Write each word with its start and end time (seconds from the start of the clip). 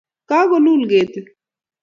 Kakolul 0.29 0.83
ketit 0.89 1.27